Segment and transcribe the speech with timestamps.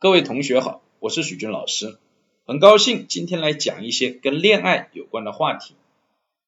[0.00, 1.98] 各位同学好，我是许军老师，
[2.46, 5.74] 很高兴今天来讲一些跟恋爱有关的话题。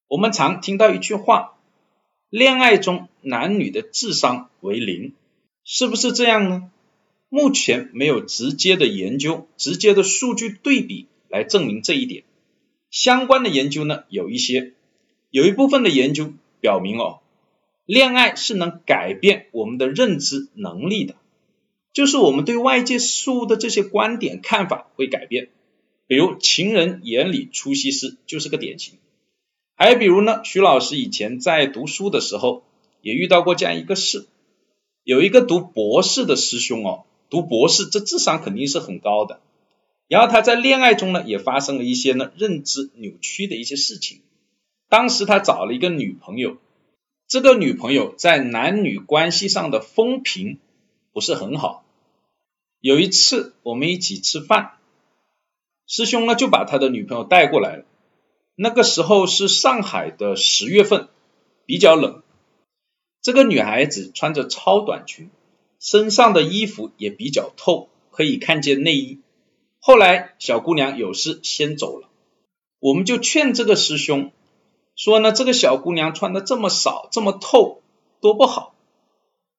[0.09, 1.59] 我们常听到一句话，
[2.31, 5.13] 恋爱中男女的智商为零，
[5.65, 6.71] 是不是这样呢？
[7.29, 12.25] 目前没有直接的研究、直接的数据对比来证明这一点。
[12.91, 14.73] 相关的研究呢有一些，
[15.29, 17.21] 有一部分的研究表明哦，
[17.85, 21.17] 恋爱是能改变我们的认知能力的。
[21.93, 25.51] 就是我们对外界事物的这些观点看法会改变，
[26.07, 28.95] 比如情人眼里出西施就是个典型。
[29.75, 32.63] 还比如呢，徐老师以前在读书的时候
[33.01, 34.27] 也遇到过这样一个事，
[35.03, 39.41] 有一个读博士的师兄哦，读博士这智商肯定是很高的，
[40.09, 44.21] 然后他在恋爱中呢也发生了一些呢认知扭曲的一些事情。
[44.89, 46.59] 当时他找了一个女朋友，
[47.27, 50.59] 这个女朋友在男女关系上的风评
[51.13, 51.85] 不是很好。
[52.81, 54.79] 有一次我们一起吃饭，
[55.87, 57.85] 师兄呢就把他的女朋友带过来了。
[58.55, 61.09] 那个时候是上海的十月份，
[61.65, 62.23] 比较冷。
[63.21, 65.31] 这个女孩子穿着超短裙，
[65.79, 69.21] 身上的衣服也比较透，可以看见内衣。
[69.79, 72.09] 后来小姑娘有事先走了，
[72.79, 74.33] 我们就劝这个师兄
[74.97, 77.81] 说呢，这个小姑娘穿的这么少这么透，
[78.21, 78.72] 多不好，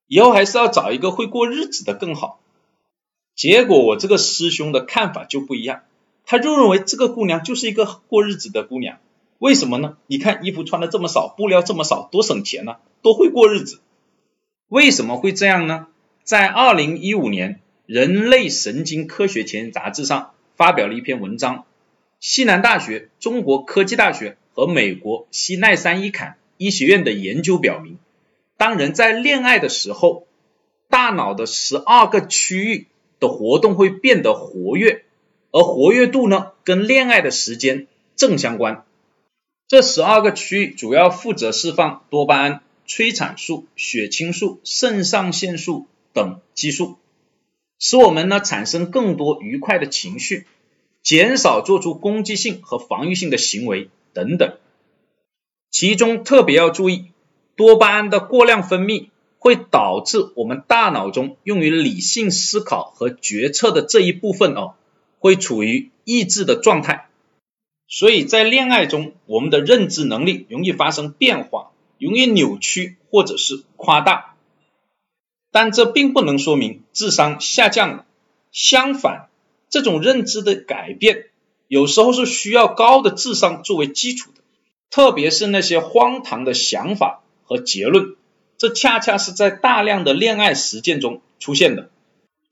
[0.06, 2.40] 以后还是要找一个会过日子的更好。
[3.34, 5.82] 结果我这个师兄的看法就不一样，
[6.24, 8.98] 他就认为这个姑娘就是一个过日子的姑娘，
[9.38, 9.96] 为什么呢？
[10.06, 13.80] 你看衣服穿的这么少，布料这么少，多省钱呢，多会过日子。
[14.68, 15.88] 为什么会这样呢？
[16.22, 17.54] 在二零一五年
[17.86, 21.66] 《人类神经科学前沿》杂志上发表了一篇文章，
[22.20, 27.98] 西南大学、中国科技大学和美国西奈山伊坎医学院的研究表明，
[28.64, 30.26] 当人在恋爱的时候，
[30.88, 32.86] 大脑的十二个区域。
[33.20, 35.04] 的活动会变得活跃，
[35.50, 37.86] 而活跃度呢，跟恋爱的时间
[38.16, 38.84] 正相关。
[39.66, 46.96] 这十二个区域主要负责释放多巴胺、催产素、血清素、肾上腺素等激素，
[47.78, 50.46] 使我们呢产生更多愉快的情绪，
[51.02, 54.58] 减少做出攻击性和防御性的行为等等。
[55.70, 57.06] 其中特别要注意，
[57.56, 59.08] 多巴胺的过量分泌。
[59.38, 64.72] 会导致我们大脑中用于理性思考和决策的这一部分哦，
[65.18, 67.10] 会处于抑制的状态。
[67.86, 74.34] 所以在恋爱中，我们的认知能力容易发生变化，容易扭曲或者是夸大。
[75.52, 78.06] 但这并不能说明智商下降了。
[78.50, 79.28] 相反，
[79.68, 81.26] 这种认知的改变
[81.68, 84.40] 有时候是需要高的智商作为基础的，
[84.88, 88.16] 特别是那些荒唐的想法和结论。
[88.56, 91.90] 这恰恰是在大量的恋爱实践中出现的。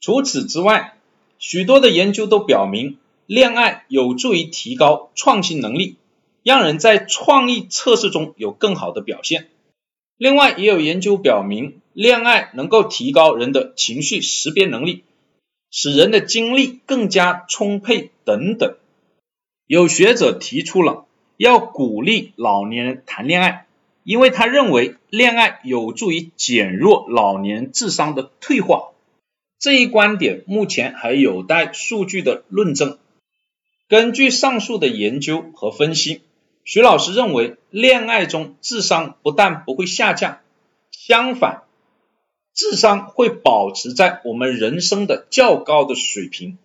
[0.01, 0.97] 除此之外，
[1.39, 5.97] 许多的研究都表明，恋爱有助于提高创新能力，
[6.43, 9.49] 让人在创意测试中有更好的表现。
[10.19, 15.05] 另外，也有研究表明，恋爱能够提高人的情绪识别能力，
[15.71, 18.77] 使人的精力更加充沛等等。
[19.67, 23.67] 有学者提出了要鼓励老年人谈恋爱。
[24.05, 28.91] 因为他认为恋爱有助于减弱老年智商的退化，
[29.59, 32.99] 这一观点目前还有待数据的论证。
[33.89, 36.23] 根据上述的研究和分析，
[36.65, 40.41] 徐老师认为恋爱中智商不但不会下降，
[40.91, 41.63] 相反，
[42.55, 46.59] 智商会保持在我们人生的较高的水平。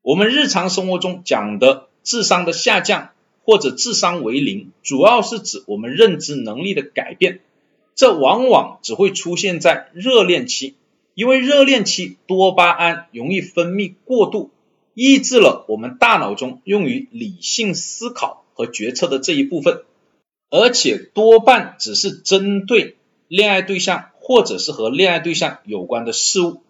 [0.00, 3.11] 我们日常生活中讲的智商的下降。
[3.44, 7.40] 或者智商为零，主要是指我们认知能力的改变，
[7.94, 10.74] 这往往只会出现在热恋期，
[11.14, 14.50] 因为热恋期多巴胺容易分泌过度，
[14.94, 19.82] 抑制了我们大脑中用于理性思考和决策的这一部分，
[20.50, 22.96] 而且多半只是针对
[23.28, 26.62] 恋爱对象或者是和恋爱对象有关的事物。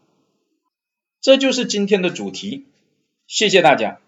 [1.21, 2.65] 这就是今天的主题，
[3.27, 4.01] 谢谢大家。